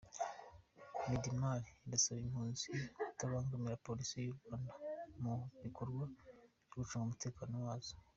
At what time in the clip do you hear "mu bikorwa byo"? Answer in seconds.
5.21-6.75